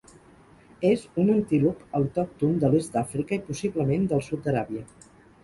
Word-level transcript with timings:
És 0.91 1.03
un 1.23 1.29
antílop 1.33 1.83
autòcton 1.99 2.57
de 2.65 2.73
l'est 2.73 2.97
d'Àfrica 2.97 3.37
i, 3.39 3.43
possiblement, 3.53 4.09
del 4.15 4.27
sud 4.31 4.45
d'Aràbia. 4.49 4.85